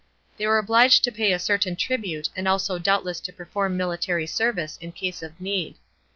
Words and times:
They 0.37 0.47
were 0.47 0.57
obliged 0.57 1.03
to 1.03 1.11
pay 1.11 1.31
a 1.31 1.37
certain 1.37 1.75
tribute 1.75 2.31
and 2.35 2.47
also 2.47 2.79
doubtless 2.79 3.19
to 3.19 3.31
perform 3.31 3.77
military 3.77 4.25
service 4.25 4.77
in 4.77 4.93
case 4.93 5.21
of 5.21 5.39
need. 5.39 5.75